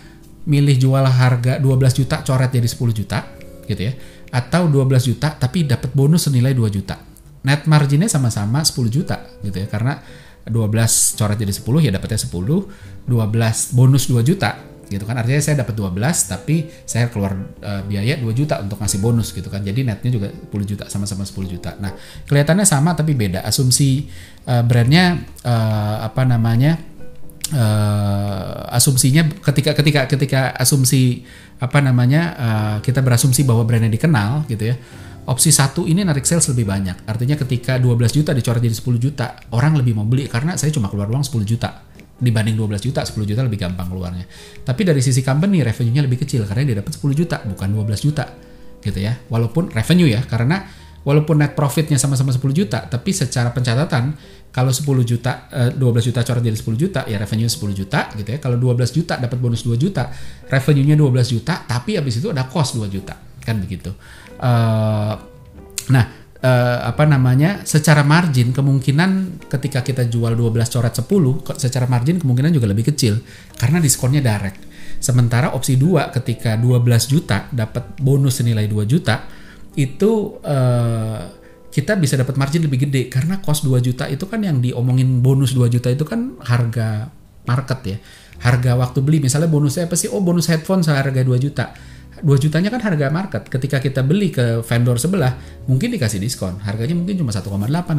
Milih 0.49 0.81
jual 0.81 1.05
harga 1.05 1.61
12 1.61 2.01
juta 2.01 2.25
coret 2.25 2.49
jadi 2.49 2.65
10 2.65 2.97
juta 2.97 3.21
gitu 3.69 3.85
ya 3.85 3.93
atau 4.29 4.69
12 4.69 5.09
juta 5.15 5.33
tapi 5.33 5.65
dapat 5.65 5.93
bonus 5.93 6.29
senilai 6.29 6.53
2 6.53 6.69
juta. 6.69 6.97
Net 7.45 7.65
marginnya 7.65 8.11
sama-sama 8.11 8.61
10 8.61 8.89
juta 8.93 9.17
gitu 9.41 9.57
ya. 9.57 9.69
Karena 9.71 9.97
12 10.49 11.17
coret 11.17 11.39
jadi 11.39 11.53
10 11.53 11.87
ya 11.87 11.91
dapatnya 11.93 12.21
10, 12.21 13.09
12 13.09 13.77
bonus 13.77 14.05
2 14.09 14.25
juta 14.25 14.51
gitu 14.89 15.05
kan. 15.05 15.21
Artinya 15.21 15.41
saya 15.45 15.57
dapat 15.63 15.77
12 15.77 16.33
tapi 16.33 16.57
saya 16.89 17.13
keluar 17.13 17.37
uh, 17.61 17.83
biaya 17.85 18.17
2 18.17 18.25
juta 18.33 18.61
untuk 18.65 18.81
ngasih 18.81 19.01
bonus 19.01 19.37
gitu 19.37 19.49
kan. 19.53 19.61
Jadi 19.61 19.85
netnya 19.85 20.11
juga 20.11 20.29
10 20.33 20.51
juta 20.65 20.85
sama-sama 20.89 21.29
10 21.29 21.55
juta. 21.55 21.77
Nah 21.79 21.93
kelihatannya 22.27 22.65
sama 22.65 22.97
tapi 22.97 23.13
beda. 23.13 23.45
Asumsi 23.45 24.09
uh, 24.49 24.65
brandnya 24.65 25.21
uh, 25.45 26.09
apa 26.09 26.25
namanya 26.25 26.81
uh, 27.53 28.75
asumsinya 28.75 29.29
ketika 29.45 29.77
ketika 29.77 30.01
ketika 30.09 30.41
asumsi 30.57 31.25
apa 31.59 31.79
namanya 31.83 32.23
uh, 32.39 32.77
kita 32.81 33.03
berasumsi 33.03 33.43
bahwa 33.43 33.67
brandnya 33.67 33.91
dikenal 33.91 34.47
gitu 34.47 34.71
ya 34.71 34.77
opsi 35.29 35.53
satu 35.53 35.85
ini 35.85 36.01
narik 36.03 36.25
sales 36.25 36.49
lebih 36.49 36.65
banyak. 36.65 37.05
Artinya 37.05 37.37
ketika 37.37 37.77
12 37.77 38.17
juta 38.17 38.31
dicoret 38.33 38.65
jadi 38.65 38.73
10 38.73 38.97
juta, 38.97 39.37
orang 39.53 39.77
lebih 39.77 39.93
mau 39.93 40.09
beli 40.09 40.25
karena 40.25 40.57
saya 40.57 40.73
cuma 40.73 40.89
keluar 40.89 41.05
uang 41.13 41.21
10 41.21 41.45
juta 41.45 41.85
dibanding 42.19 42.57
12 42.57 42.89
juta, 42.91 43.05
10 43.05 43.29
juta 43.29 43.45
lebih 43.45 43.61
gampang 43.61 43.93
keluarnya. 43.93 44.25
Tapi 44.65 44.83
dari 44.89 45.05
sisi 45.05 45.21
company 45.21 45.61
revenue-nya 45.61 46.03
lebih 46.03 46.25
kecil 46.25 46.49
karena 46.49 46.73
dia 46.73 46.77
dapat 46.81 46.97
10 46.97 47.13
juta 47.13 47.37
bukan 47.45 47.69
12 47.77 48.07
juta 48.09 48.25
gitu 48.81 48.99
ya. 48.99 49.21
Walaupun 49.29 49.69
revenue 49.71 50.09
ya 50.09 50.25
karena 50.25 50.65
walaupun 51.09 51.41
net 51.41 51.57
profitnya 51.57 51.97
sama-sama 51.97 52.37
10 52.37 52.45
juta, 52.53 52.85
tapi 52.85 53.17
secara 53.17 53.49
pencatatan 53.49 54.13
kalau 54.53 54.69
10 54.69 54.85
juta, 55.09 55.49
12 55.49 55.81
eh, 55.81 56.05
juta 56.05 56.21
coret 56.21 56.45
jadi 56.45 56.59
10 56.61 56.77
juta, 56.77 57.01
ya 57.09 57.17
revenue 57.17 57.49
10 57.49 57.73
juta 57.73 58.13
gitu 58.13 58.29
ya. 58.29 58.37
Kalau 58.37 58.61
12 58.61 58.93
juta 58.93 59.17
dapat 59.17 59.41
bonus 59.41 59.65
2 59.65 59.81
juta, 59.81 60.13
revenue-nya 60.53 61.01
12 61.01 61.33
juta, 61.33 61.65
tapi 61.65 61.97
habis 61.97 62.21
itu 62.21 62.29
ada 62.29 62.45
cost 62.45 62.77
2 62.77 62.85
juta, 62.93 63.17
kan 63.41 63.57
begitu. 63.57 63.89
Uh, 64.37 65.17
nah, 65.89 66.05
uh, 66.45 66.79
apa 66.85 67.09
namanya? 67.09 67.65
Secara 67.65 68.05
margin 68.05 68.53
kemungkinan 68.53 69.41
ketika 69.49 69.81
kita 69.81 70.05
jual 70.13 70.37
12 70.37 70.53
coret 70.69 70.93
10, 70.93 71.57
secara 71.57 71.89
margin 71.89 72.21
kemungkinan 72.21 72.53
juga 72.53 72.69
lebih 72.69 72.93
kecil 72.93 73.25
karena 73.57 73.81
diskonnya 73.81 74.21
direct. 74.21 74.61
Sementara 75.01 75.57
opsi 75.57 75.81
2 75.81 76.13
ketika 76.21 76.59
12 76.59 76.85
juta 77.09 77.49
dapat 77.49 77.97
bonus 77.97 78.43
senilai 78.43 78.67
2 78.67 78.85
juta, 78.85 79.38
itu 79.79 80.43
uh, 80.43 81.23
kita 81.71 81.95
bisa 81.95 82.19
dapat 82.19 82.35
margin 82.35 82.67
lebih 82.67 82.91
gede 82.91 83.07
karena 83.07 83.39
cost 83.39 83.63
2 83.63 83.79
juta 83.79 84.11
itu 84.11 84.27
kan 84.27 84.43
yang 84.43 84.59
diomongin 84.59 85.23
bonus 85.23 85.55
2 85.55 85.71
juta 85.71 85.95
itu 85.95 86.03
kan 86.03 86.35
harga 86.43 87.15
market 87.47 87.81
ya. 87.87 87.97
Harga 88.43 88.75
waktu 88.75 88.99
beli 89.03 89.23
misalnya 89.23 89.47
bonusnya 89.47 89.87
apa 89.87 89.95
sih? 89.95 90.11
Oh, 90.11 90.19
bonus 90.19 90.51
headphone 90.51 90.83
seharga 90.83 91.23
2 91.23 91.39
juta. 91.39 91.71
2 92.19 92.27
jutanya 92.43 92.75
kan 92.75 92.83
harga 92.83 93.07
market. 93.15 93.47
Ketika 93.47 93.79
kita 93.79 94.03
beli 94.03 94.35
ke 94.35 94.63
vendor 94.67 94.99
sebelah, 94.99 95.39
mungkin 95.71 95.95
dikasih 95.95 96.19
diskon. 96.19 96.59
Harganya 96.67 96.99
mungkin 96.99 97.15
cuma 97.15 97.31
1,8 97.31 97.47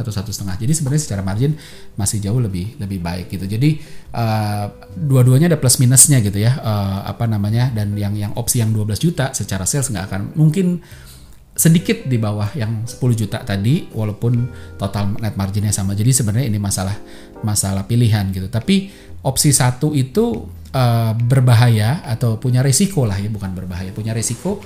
atau 0.04 0.12
satu 0.12 0.32
setengah. 0.36 0.60
Jadi 0.60 0.74
sebenarnya 0.76 1.04
secara 1.08 1.22
margin 1.24 1.56
masih 1.96 2.20
jauh 2.20 2.40
lebih 2.40 2.76
lebih 2.84 3.00
baik 3.00 3.32
gitu. 3.32 3.48
Jadi 3.48 3.80
uh, 4.12 4.68
dua-duanya 4.92 5.56
ada 5.56 5.60
plus 5.60 5.80
minusnya 5.80 6.20
gitu 6.20 6.36
ya. 6.36 6.60
Uh, 6.60 7.08
apa 7.08 7.32
namanya? 7.32 7.72
Dan 7.72 7.96
yang 7.96 8.12
yang 8.16 8.36
opsi 8.36 8.60
yang 8.60 8.76
12 8.76 9.00
juta 9.00 9.32
secara 9.32 9.64
sales 9.64 9.88
nggak 9.88 10.06
akan 10.12 10.22
mungkin 10.36 10.84
sedikit 11.60 12.08
di 12.08 12.16
bawah 12.16 12.56
yang 12.56 12.88
10 12.88 13.04
juta 13.20 13.44
tadi 13.44 13.92
walaupun 13.92 14.48
total 14.80 15.20
net 15.20 15.36
marginnya 15.36 15.76
sama. 15.76 15.92
Jadi 15.92 16.16
sebenarnya 16.16 16.48
ini 16.48 16.56
masalah 16.56 16.96
masalah 17.44 17.84
pilihan 17.84 18.32
gitu. 18.32 18.48
Tapi 18.48 18.88
opsi 19.28 19.52
satu 19.52 19.92
itu 19.92 20.48
uh, 20.72 21.12
berbahaya 21.20 22.00
atau 22.08 22.40
punya 22.40 22.64
resiko 22.64 23.04
lah 23.04 23.20
ya, 23.20 23.28
bukan 23.28 23.52
berbahaya, 23.52 23.92
punya 23.92 24.16
resiko 24.16 24.64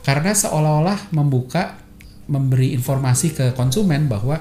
karena 0.00 0.32
seolah-olah 0.32 1.12
membuka 1.12 1.76
memberi 2.24 2.72
informasi 2.72 3.36
ke 3.36 3.46
konsumen 3.52 4.08
bahwa 4.08 4.40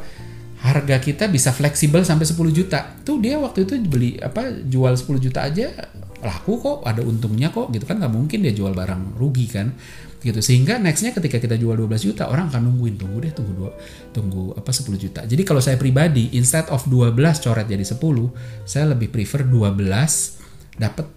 harga 0.64 1.04
kita 1.04 1.28
bisa 1.28 1.52
fleksibel 1.52 2.08
sampai 2.08 2.24
10 2.24 2.40
juta. 2.56 2.96
Tuh 3.04 3.20
dia 3.20 3.36
waktu 3.36 3.68
itu 3.68 3.76
beli 3.84 4.16
apa 4.24 4.56
jual 4.56 4.96
10 4.96 5.20
juta 5.20 5.44
aja 5.44 5.68
laku 6.20 6.64
kok, 6.64 6.88
ada 6.88 7.04
untungnya 7.04 7.52
kok 7.52 7.72
gitu 7.76 7.84
kan 7.84 8.00
nggak 8.00 8.12
mungkin 8.12 8.40
dia 8.44 8.56
jual 8.56 8.72
barang 8.72 9.20
rugi 9.20 9.48
kan 9.52 9.72
gitu. 10.20 10.40
Sehingga 10.44 10.78
nextnya 10.78 11.16
ketika 11.16 11.40
kita 11.40 11.56
jual 11.56 11.76
12 11.76 12.08
juta 12.12 12.28
orang 12.28 12.52
akan 12.52 12.72
nungguin 12.72 12.96
tunggu 13.00 13.18
deh 13.24 13.32
tunggu 13.32 13.54
dua 13.56 13.72
tunggu 14.12 14.54
apa 14.56 14.72
10 14.72 14.96
juta. 15.00 15.22
Jadi 15.24 15.42
kalau 15.48 15.64
saya 15.64 15.80
pribadi 15.80 16.36
instead 16.36 16.68
of 16.70 16.86
12 16.88 17.16
coret 17.16 17.68
jadi 17.68 17.84
10 17.84 17.98
saya 18.68 18.86
lebih 18.92 19.10
prefer 19.12 19.48
12 19.48 20.80
dapat 20.80 21.08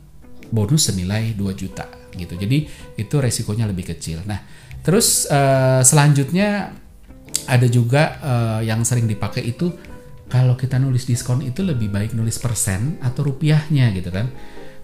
bonus 0.52 0.90
senilai 0.90 1.34
2 1.34 1.42
juta 1.58 1.86
gitu. 2.14 2.34
Jadi 2.38 2.58
itu 2.98 3.14
resikonya 3.18 3.66
lebih 3.66 3.90
kecil. 3.94 4.22
Nah 4.24 4.40
terus 4.82 5.26
uh, 5.30 5.82
selanjutnya 5.82 6.74
ada 7.46 7.66
juga 7.66 8.02
uh, 8.22 8.60
yang 8.62 8.86
sering 8.86 9.10
dipakai 9.10 9.42
itu 9.42 9.70
kalau 10.32 10.56
kita 10.56 10.80
nulis 10.80 11.04
diskon 11.04 11.44
itu 11.44 11.60
lebih 11.60 11.92
baik 11.92 12.16
nulis 12.16 12.40
persen 12.40 12.96
atau 13.04 13.28
rupiahnya 13.28 13.92
gitu 13.92 14.08
kan 14.08 14.32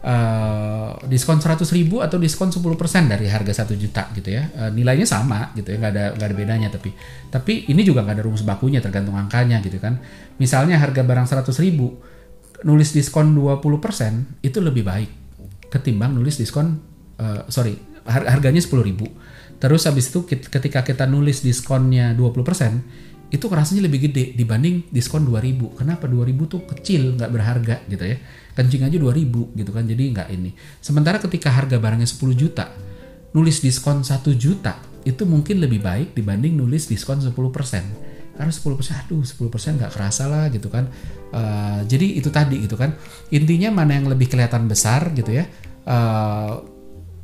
uh, 0.05 0.95
diskon 1.07 1.43
100 1.43 1.65
ribu 1.75 2.05
atau 2.05 2.21
diskon 2.21 2.53
10% 2.53 2.63
dari 3.11 3.27
harga 3.27 3.65
1 3.65 3.75
juta 3.75 4.11
gitu 4.15 4.29
ya. 4.31 4.47
Uh, 4.55 4.71
nilainya 4.71 5.07
sama 5.09 5.51
gitu 5.59 5.75
ya 5.75 5.77
nggak 5.81 5.93
ada 5.95 6.05
nggak 6.15 6.29
ada 6.29 6.37
bedanya 6.37 6.69
tapi 6.71 6.91
tapi 7.33 7.67
ini 7.71 7.83
juga 7.83 8.05
nggak 8.07 8.17
ada 8.21 8.25
rumus 8.27 8.45
bakunya 8.47 8.79
tergantung 8.79 9.19
angkanya 9.19 9.59
gitu 9.65 9.79
kan. 9.83 9.99
Misalnya 10.39 10.79
harga 10.79 11.03
barang 11.03 11.27
100 11.27 11.51
ribu 11.65 11.99
nulis 12.67 12.91
diskon 12.91 13.39
20% 13.39 14.43
itu 14.43 14.59
lebih 14.59 14.83
baik 14.83 15.11
ketimbang 15.71 16.11
nulis 16.11 16.43
diskon 16.43 16.75
uh, 17.23 17.47
sorry 17.47 17.79
har 18.09 18.25
harganya 18.27 18.63
10 18.63 18.73
ribu. 18.83 19.07
Terus 19.59 19.91
habis 19.91 20.15
itu 20.15 20.23
ketika 20.27 20.87
kita 20.87 21.05
nulis 21.11 21.43
diskonnya 21.43 22.15
20% 22.15 23.18
itu 23.29 23.45
rasanya 23.45 23.85
lebih 23.85 24.09
gede 24.09 24.33
dibanding 24.33 24.89
diskon 24.89 25.29
2000 25.29 25.77
kenapa 25.77 26.09
2000 26.09 26.49
tuh 26.49 26.65
kecil 26.65 27.13
nggak 27.21 27.31
berharga 27.31 27.77
gitu 27.85 28.05
ya? 28.05 28.17
Kencing 28.57 28.89
aja 28.89 28.97
2000 28.97 29.53
gitu 29.55 29.71
kan 29.71 29.85
jadi 29.85 30.03
nggak 30.17 30.29
ini. 30.33 30.51
Sementara 30.81 31.21
ketika 31.21 31.53
harga 31.53 31.77
barangnya 31.77 32.09
10 32.09 32.33
juta 32.33 32.73
nulis 33.37 33.61
diskon 33.61 34.01
1 34.01 34.25
juta 34.41 34.81
itu 35.05 35.23
mungkin 35.29 35.61
lebih 35.61 35.85
baik 35.85 36.17
dibanding 36.17 36.57
nulis 36.57 36.89
diskon 36.89 37.21
10% 37.21 37.29
karena 38.39 38.53
10% 38.55 39.03
aduh 39.05 39.23
10% 39.27 39.77
nggak 39.77 39.93
kerasa 39.93 40.25
lah 40.31 40.49
gitu 40.49 40.73
kan. 40.73 40.89
Uh, 41.29 41.85
jadi 41.85 42.17
itu 42.17 42.33
tadi 42.33 42.65
gitu 42.65 42.81
kan. 42.81 42.97
Intinya 43.29 43.69
mana 43.77 44.01
yang 44.01 44.09
lebih 44.09 44.33
kelihatan 44.33 44.65
besar 44.73 45.13
gitu 45.13 45.37
ya 45.37 45.45
uh, 45.85 46.65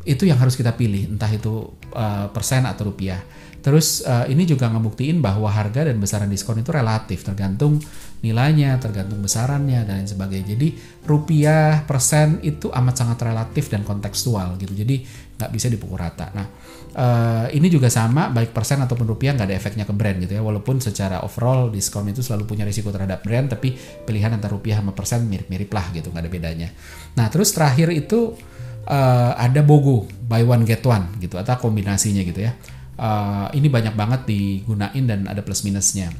itu 0.05 0.29
yang 0.29 0.37
harus 0.37 0.53
kita 0.53 0.77
pilih. 0.77 1.17
Entah 1.17 1.33
itu 1.33 1.73
uh, 1.97 2.29
persen 2.29 2.69
atau 2.69 2.93
rupiah 2.93 3.25
Terus 3.65 4.05
uh, 4.05 4.29
ini 4.29 4.45
juga 4.45 4.69
ngebuktiin 4.69 5.25
bahwa 5.25 5.49
harga 5.49 5.89
dan 5.89 5.97
besaran 5.97 6.29
diskon 6.29 6.61
itu 6.61 6.69
relatif, 6.69 7.25
tergantung 7.25 7.81
nilainya, 8.21 8.77
tergantung 8.77 9.25
besarannya 9.25 9.89
dan 9.89 10.05
lain 10.05 10.09
sebagainya. 10.09 10.53
Jadi 10.53 10.69
rupiah 11.09 11.81
persen 11.89 12.45
itu 12.45 12.69
amat 12.69 12.95
sangat 13.01 13.25
relatif 13.25 13.73
dan 13.73 13.81
kontekstual 13.81 14.61
gitu. 14.61 14.77
Jadi 14.77 15.01
nggak 15.41 15.49
bisa 15.49 15.73
dipukul 15.73 15.97
rata. 15.97 16.29
Nah 16.37 16.47
uh, 16.93 17.47
ini 17.57 17.73
juga 17.73 17.89
sama 17.89 18.29
baik 18.29 18.53
persen 18.53 18.85
ataupun 18.85 19.09
rupiah 19.09 19.33
nggak 19.33 19.49
ada 19.49 19.57
efeknya 19.57 19.89
ke 19.89 19.97
brand 19.97 20.21
gitu 20.21 20.37
ya. 20.37 20.45
Walaupun 20.45 20.85
secara 20.85 21.25
overall 21.25 21.73
diskon 21.73 22.05
itu 22.13 22.21
selalu 22.21 22.45
punya 22.45 22.69
risiko 22.69 22.93
terhadap 22.93 23.25
brand, 23.25 23.49
tapi 23.49 23.73
pilihan 24.05 24.29
antara 24.29 24.53
rupiah 24.53 24.77
sama 24.85 24.93
persen 24.93 25.25
mirip-mirip 25.25 25.73
lah 25.73 25.89
gitu, 25.97 26.13
nggak 26.13 26.21
ada 26.21 26.29
bedanya. 26.29 26.69
Nah 27.17 27.33
terus 27.33 27.57
terakhir 27.57 27.97
itu 27.97 28.37
uh, 28.93 29.33
ada 29.41 29.65
BOGO 29.65 30.29
buy 30.29 30.45
one 30.45 30.69
get 30.69 30.85
one 30.85 31.17
gitu 31.17 31.41
atau 31.41 31.57
kombinasinya 31.57 32.21
gitu 32.21 32.45
ya 32.45 32.53
uh, 32.99 33.49
ini 33.55 33.69
banyak 33.71 33.95
banget 33.95 34.21
digunain 34.29 35.05
dan 35.05 35.27
ada 35.31 35.41
plus 35.41 35.63
minusnya. 35.67 36.11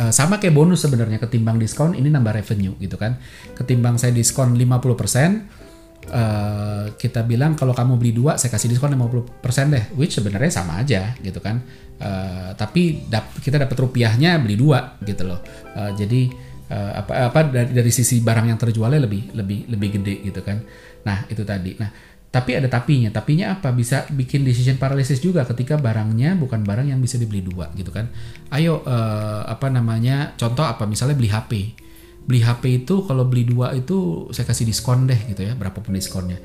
Uh, 0.00 0.08
sama 0.08 0.40
kayak 0.40 0.56
bonus 0.56 0.80
sebenarnya 0.80 1.20
ketimbang 1.20 1.60
diskon 1.60 1.92
ini 1.92 2.08
nambah 2.08 2.40
revenue 2.40 2.74
gitu 2.80 2.96
kan. 2.96 3.20
Ketimbang 3.52 4.00
saya 4.00 4.16
diskon 4.16 4.56
50%, 4.56 6.08
uh, 6.08 6.84
kita 6.96 7.20
bilang 7.28 7.52
kalau 7.52 7.76
kamu 7.76 8.00
beli 8.00 8.12
dua 8.16 8.40
saya 8.40 8.48
kasih 8.54 8.72
diskon 8.72 8.96
50% 8.96 9.44
deh, 9.74 9.84
which 10.00 10.16
sebenarnya 10.16 10.50
sama 10.52 10.80
aja 10.80 11.12
gitu 11.20 11.38
kan. 11.42 11.60
Uh, 12.00 12.56
tapi 12.56 13.04
dap 13.12 13.36
kita 13.44 13.60
dapat 13.60 13.76
rupiahnya 13.76 14.40
beli 14.40 14.56
dua 14.56 14.96
gitu 15.04 15.28
loh. 15.28 15.44
Uh, 15.76 15.92
jadi 15.92 16.32
uh, 16.72 16.92
apa 17.04 17.12
apa 17.28 17.40
dari, 17.52 17.70
dari 17.76 17.92
sisi 17.92 18.24
barang 18.24 18.46
yang 18.48 18.56
terjualnya 18.56 19.04
lebih 19.04 19.36
lebih 19.36 19.68
lebih 19.68 19.88
gede 20.00 20.14
gitu 20.32 20.40
kan. 20.40 20.64
Nah, 21.04 21.24
itu 21.28 21.42
tadi. 21.44 21.76
Nah, 21.76 21.90
tapi 22.30 22.54
ada 22.54 22.70
tapinya. 22.70 23.10
Tapinya 23.10 23.58
apa? 23.58 23.74
Bisa 23.74 24.06
bikin 24.06 24.46
decision 24.46 24.78
paralysis 24.78 25.18
juga 25.18 25.42
ketika 25.42 25.74
barangnya 25.74 26.38
bukan 26.38 26.62
barang 26.62 26.86
yang 26.94 27.02
bisa 27.02 27.18
dibeli 27.18 27.42
dua 27.42 27.74
gitu 27.74 27.90
kan. 27.90 28.06
Ayo 28.54 28.86
uh, 28.86 29.42
apa 29.50 29.66
namanya? 29.66 30.38
Contoh 30.38 30.62
apa? 30.62 30.86
Misalnya 30.86 31.18
beli 31.18 31.26
HP. 31.26 31.52
Beli 32.30 32.46
HP 32.46 32.86
itu 32.86 33.02
kalau 33.02 33.26
beli 33.26 33.42
dua 33.42 33.74
itu 33.74 34.30
saya 34.30 34.46
kasih 34.46 34.62
diskon 34.62 35.10
deh 35.10 35.18
gitu 35.26 35.42
ya, 35.42 35.58
berapapun 35.58 35.90
diskonnya. 35.90 36.38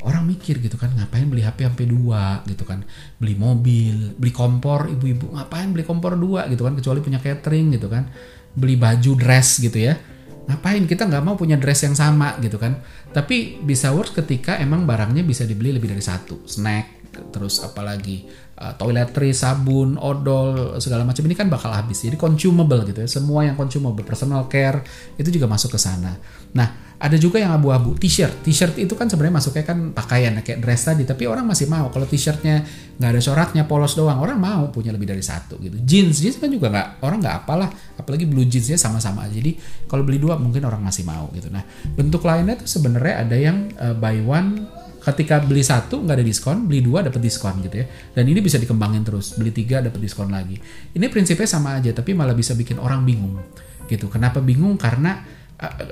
Orang 0.00 0.24
mikir 0.24 0.62
gitu 0.62 0.80
kan, 0.80 0.94
ngapain 0.96 1.28
beli 1.28 1.44
HP 1.44 1.68
sampai 1.68 1.84
dua 1.84 2.40
gitu 2.48 2.64
kan. 2.64 2.80
Beli 3.20 3.36
mobil, 3.36 4.16
beli 4.16 4.32
kompor, 4.32 4.88
ibu-ibu 4.88 5.36
ngapain 5.36 5.68
beli 5.68 5.84
kompor 5.84 6.16
dua 6.16 6.48
gitu 6.48 6.64
kan, 6.64 6.72
kecuali 6.72 7.04
punya 7.04 7.20
catering 7.20 7.76
gitu 7.76 7.92
kan. 7.92 8.08
Beli 8.56 8.80
baju 8.80 9.12
dress 9.20 9.60
gitu 9.60 9.76
ya 9.76 10.15
ngapain? 10.46 10.82
Kita 10.86 11.06
nggak 11.06 11.22
mau 11.22 11.34
punya 11.34 11.58
dress 11.58 11.84
yang 11.84 11.98
sama 11.98 12.38
gitu 12.38 12.56
kan? 12.56 12.78
Tapi 13.10 13.60
bisa 13.62 13.90
works 13.92 14.14
ketika 14.14 14.56
emang 14.62 14.86
barangnya 14.86 15.26
bisa 15.26 15.42
dibeli 15.42 15.74
lebih 15.74 15.90
dari 15.92 16.02
satu. 16.02 16.46
Snack 16.46 16.96
terus 17.32 17.64
apalagi 17.64 18.28
uh, 18.60 18.76
toiletries 18.76 19.40
sabun 19.40 19.96
odol 19.96 20.76
segala 20.84 21.00
macam 21.02 21.24
ini 21.24 21.34
kan 21.34 21.48
bakal 21.48 21.72
habis. 21.72 22.04
Jadi 22.04 22.14
consumable 22.14 22.86
gitu 22.86 23.02
ya. 23.02 23.08
Semua 23.08 23.44
yang 23.48 23.56
consumable 23.58 24.04
personal 24.04 24.46
care 24.46 24.84
itu 25.16 25.28
juga 25.32 25.50
masuk 25.50 25.74
ke 25.74 25.80
sana. 25.80 26.14
Nah 26.54 26.85
ada 26.96 27.16
juga 27.20 27.36
yang 27.36 27.52
abu-abu 27.52 27.92
t-shirt 28.00 28.40
t-shirt 28.40 28.80
itu 28.80 28.96
kan 28.96 29.04
sebenarnya 29.08 29.36
masuknya 29.36 29.64
kan 29.68 29.78
pakaian 29.92 30.32
kayak 30.40 30.64
dress 30.64 30.88
tadi 30.88 31.04
tapi 31.04 31.28
orang 31.28 31.44
masih 31.44 31.68
mau 31.68 31.92
kalau 31.92 32.08
t-shirtnya 32.08 32.64
nggak 32.96 33.10
ada 33.12 33.20
coraknya 33.20 33.62
polos 33.68 33.92
doang 33.92 34.16
orang 34.16 34.40
mau 34.40 34.72
punya 34.72 34.96
lebih 34.96 35.12
dari 35.12 35.20
satu 35.20 35.60
gitu 35.60 35.76
jeans 35.84 36.24
jeans 36.24 36.36
kan 36.40 36.48
juga 36.48 36.72
nggak 36.72 37.04
orang 37.04 37.18
nggak 37.20 37.36
apalah 37.44 37.68
apalagi 38.00 38.24
blue 38.24 38.48
jeansnya 38.48 38.80
sama-sama 38.80 39.28
jadi 39.28 39.52
kalau 39.84 40.08
beli 40.08 40.16
dua 40.16 40.40
mungkin 40.40 40.64
orang 40.64 40.80
masih 40.80 41.04
mau 41.04 41.28
gitu 41.36 41.52
nah 41.52 41.64
bentuk 41.92 42.24
lainnya 42.24 42.56
tuh 42.56 42.68
sebenarnya 42.68 43.14
ada 43.28 43.36
yang 43.36 43.68
uh, 43.76 43.92
buy 43.92 44.16
one 44.24 44.64
ketika 45.06 45.38
beli 45.38 45.62
satu 45.62 46.02
nggak 46.02 46.18
ada 46.18 46.26
diskon, 46.26 46.66
beli 46.66 46.82
dua 46.82 47.06
dapat 47.06 47.22
diskon 47.22 47.62
gitu 47.62 47.78
ya. 47.78 47.86
Dan 48.10 48.26
ini 48.26 48.42
bisa 48.42 48.58
dikembangin 48.58 49.06
terus, 49.06 49.38
beli 49.38 49.54
tiga 49.54 49.78
dapat 49.78 50.02
diskon 50.02 50.34
lagi. 50.34 50.58
Ini 50.98 51.06
prinsipnya 51.06 51.46
sama 51.46 51.78
aja, 51.78 51.94
tapi 51.94 52.10
malah 52.10 52.34
bisa 52.34 52.58
bikin 52.58 52.82
orang 52.82 53.06
bingung 53.06 53.38
gitu. 53.86 54.10
Kenapa 54.10 54.42
bingung? 54.42 54.74
Karena 54.74 55.22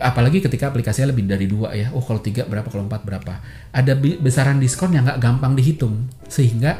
apalagi 0.00 0.44
ketika 0.44 0.68
aplikasinya 0.68 1.12
lebih 1.12 1.24
dari 1.24 1.48
dua 1.48 1.72
ya. 1.72 1.88
Oh 1.96 2.04
kalau 2.04 2.20
tiga 2.20 2.44
berapa, 2.44 2.68
kalau 2.68 2.84
empat 2.84 3.02
berapa. 3.04 3.40
Ada 3.72 3.96
besaran 3.96 4.60
diskon 4.60 4.92
yang 4.92 5.08
nggak 5.08 5.20
gampang 5.20 5.56
dihitung, 5.56 6.08
sehingga 6.28 6.76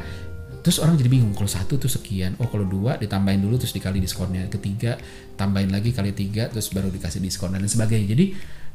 terus 0.61 0.81
orang 0.81 0.97
jadi 0.97 1.09
bingung 1.13 1.37
kalau 1.37 1.45
satu 1.45 1.77
tuh 1.77 1.85
sekian 1.85 2.41
oh 2.41 2.49
kalau 2.49 2.65
dua 2.65 2.97
ditambahin 2.97 3.37
dulu 3.37 3.57
terus 3.57 3.73
dikali 3.73 3.97
diskonnya. 4.01 4.45
Ketiga 4.49 4.97
tambahin 5.37 5.69
lagi 5.73 5.93
kali 5.93 6.13
tiga 6.13 6.49
terus 6.49 6.69
baru 6.69 6.93
dikasih 6.93 7.21
diskon 7.21 7.57
dan 7.57 7.65
sebagainya. 7.65 8.13
Jadi 8.13 8.25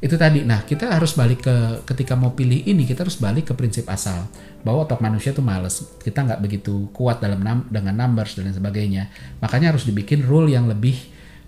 itu 0.01 0.17
tadi. 0.19 0.43
Nah 0.43 0.67
kita 0.67 0.91
harus 0.91 1.15
balik 1.15 1.47
ke 1.47 1.57
ketika 1.87 2.19
mau 2.19 2.35
pilih 2.35 2.67
ini 2.67 2.87
kita 2.87 3.07
harus 3.07 3.15
balik 3.15 3.51
ke 3.51 3.55
prinsip 3.55 3.87
asal. 3.87 4.27
Bahwa 4.67 4.91
otak 4.91 4.99
manusia 4.99 5.31
tuh 5.31 5.47
males. 5.47 5.87
Kita 6.03 6.27
nggak 6.27 6.43
begitu 6.43 6.91
kuat 6.91 7.23
dalam 7.23 7.43
dengan 7.71 7.95
numbers 7.95 8.35
dan 8.35 8.51
sebagainya. 8.51 9.07
Makanya 9.39 9.71
harus 9.71 9.87
dibikin 9.87 10.27
rule 10.27 10.51
yang 10.51 10.67
lebih 10.67 10.99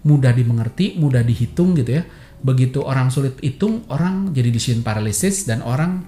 mudah 0.03 0.35
dimengerti 0.35 0.99
mudah 0.99 1.23
dihitung 1.23 1.79
gitu 1.79 2.03
ya 2.03 2.05
begitu 2.43 2.83
orang 2.83 3.09
sulit 3.09 3.39
hitung 3.39 3.87
orang 3.87 4.35
jadi 4.35 4.51
decision 4.51 4.83
paralysis 4.83 5.47
dan 5.47 5.63
orang 5.63 6.03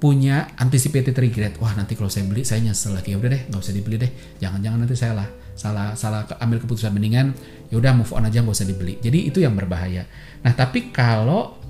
punya 0.00 0.48
anticipated 0.56 1.12
regret. 1.20 1.60
Wah 1.60 1.76
nanti 1.76 1.92
kalau 1.92 2.08
saya 2.08 2.24
beli 2.24 2.40
saya 2.44 2.64
nyesel 2.64 2.96
lagi. 2.96 3.12
Ya 3.12 3.20
udah 3.20 3.30
deh, 3.36 3.42
nggak 3.52 3.60
usah 3.60 3.74
dibeli 3.76 4.00
deh. 4.00 4.10
Jangan-jangan 4.40 4.78
nanti 4.80 4.96
saya 4.96 5.12
lah 5.12 5.28
salah 5.52 5.92
salah 5.92 6.24
ambil 6.40 6.56
keputusan 6.64 6.88
mendingan 6.88 7.36
ya 7.68 7.76
udah 7.76 7.92
move 7.92 8.08
on 8.16 8.24
aja 8.24 8.40
nggak 8.40 8.56
usah 8.56 8.68
dibeli. 8.68 8.96
Jadi 8.96 9.28
itu 9.28 9.44
yang 9.44 9.52
berbahaya. 9.52 10.08
Nah 10.40 10.52
tapi 10.56 10.88
kalau 10.88 11.60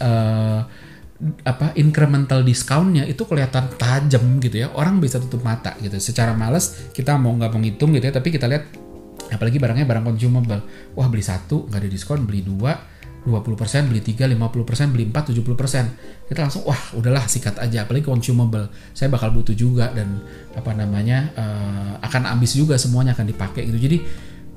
uh, 0.00 0.60
apa 1.42 1.74
incremental 1.74 2.46
discountnya 2.46 3.02
itu 3.04 3.26
kelihatan 3.26 3.74
tajam 3.74 4.38
gitu 4.38 4.62
ya 4.62 4.70
orang 4.70 5.02
bisa 5.02 5.18
tutup 5.18 5.42
mata 5.42 5.74
gitu 5.82 5.98
secara 5.98 6.30
males 6.30 6.94
kita 6.94 7.18
mau 7.18 7.34
nggak 7.34 7.50
menghitung 7.58 7.90
gitu 7.90 8.06
ya 8.06 8.14
tapi 8.14 8.30
kita 8.30 8.46
lihat 8.46 8.70
apalagi 9.34 9.58
barangnya 9.58 9.82
barang 9.82 10.14
consumable 10.14 10.62
wah 10.94 11.10
beli 11.10 11.26
satu 11.26 11.66
nggak 11.66 11.80
ada 11.82 11.90
diskon 11.90 12.22
beli 12.22 12.46
dua 12.46 12.70
20%, 13.28 13.92
beli 13.92 14.00
3, 14.00 14.24
50%, 14.24 14.94
beli 14.96 15.04
4, 15.12 15.36
70%. 15.36 16.32
Kita 16.32 16.40
langsung 16.40 16.64
wah 16.64 16.80
udahlah 16.96 17.28
sikat 17.28 17.60
aja 17.60 17.84
apalagi 17.84 18.08
consumable. 18.08 18.72
Saya 18.96 19.12
bakal 19.12 19.36
butuh 19.36 19.52
juga 19.52 19.92
dan 19.92 20.24
apa 20.56 20.72
namanya 20.72 21.28
uh, 21.36 21.92
akan 22.00 22.32
habis 22.32 22.56
juga 22.56 22.80
semuanya 22.80 23.12
akan 23.12 23.28
dipakai 23.28 23.68
gitu. 23.68 23.76
Jadi 23.76 23.98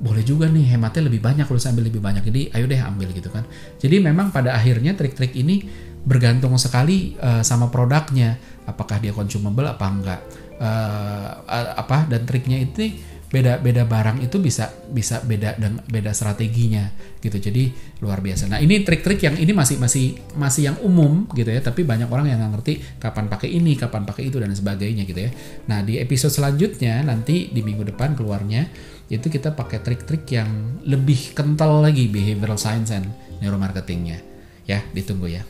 boleh 0.02 0.26
juga 0.26 0.50
nih 0.50 0.74
hematnya 0.74 1.06
lebih 1.06 1.22
banyak 1.22 1.46
kalau 1.46 1.60
saya 1.60 1.76
ambil 1.76 1.92
lebih 1.92 2.00
banyak. 2.00 2.24
Jadi 2.24 2.40
ayo 2.56 2.64
deh 2.64 2.80
ambil 2.80 3.12
gitu 3.12 3.28
kan. 3.28 3.44
Jadi 3.78 4.00
memang 4.00 4.32
pada 4.32 4.56
akhirnya 4.56 4.96
trik-trik 4.96 5.36
ini 5.36 5.62
bergantung 6.02 6.56
sekali 6.56 7.14
uh, 7.20 7.44
sama 7.44 7.68
produknya. 7.68 8.40
Apakah 8.64 8.98
dia 8.98 9.12
consumable 9.12 9.68
apa 9.68 9.86
enggak. 9.86 10.20
Uh, 10.62 11.26
apa 11.74 12.06
dan 12.06 12.22
triknya 12.22 12.62
itu 12.62 12.94
beda 13.32 13.64
beda 13.64 13.88
barang 13.88 14.20
itu 14.20 14.36
bisa 14.36 14.68
bisa 14.92 15.24
beda 15.24 15.56
dan 15.56 15.80
beda 15.88 16.12
strateginya 16.12 16.92
gitu. 17.24 17.40
Jadi 17.40 17.72
luar 18.04 18.20
biasa. 18.20 18.44
Nah 18.52 18.60
ini 18.60 18.84
trik-trik 18.84 19.24
yang 19.24 19.40
ini 19.40 19.56
masih 19.56 19.80
masih 19.80 20.20
masih 20.36 20.68
yang 20.68 20.76
umum 20.84 21.24
gitu 21.32 21.48
ya. 21.48 21.64
Tapi 21.64 21.88
banyak 21.88 22.12
orang 22.12 22.28
yang 22.28 22.44
nggak 22.44 22.52
ngerti 22.60 22.72
kapan 23.00 23.32
pakai 23.32 23.48
ini 23.48 23.72
kapan 23.80 24.04
pakai 24.04 24.28
itu 24.28 24.36
dan 24.36 24.52
sebagainya 24.52 25.08
gitu 25.08 25.20
ya. 25.24 25.30
Nah 25.72 25.80
di 25.80 25.96
episode 25.96 26.36
selanjutnya 26.36 27.00
nanti 27.00 27.48
di 27.48 27.64
minggu 27.64 27.88
depan 27.88 28.12
keluarnya 28.12 28.68
itu 29.08 29.32
kita 29.32 29.56
pakai 29.56 29.80
trik-trik 29.80 30.28
yang 30.28 30.84
lebih 30.84 31.32
kental 31.32 31.80
lagi 31.80 32.12
behavioral 32.12 32.60
science 32.60 32.92
and 32.92 33.08
neuromarketingnya. 33.40 34.20
Ya 34.68 34.84
ditunggu 34.92 35.32
ya 35.32 35.42